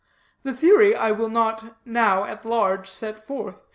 [0.41, 3.61] That theory I will not now at large set forth.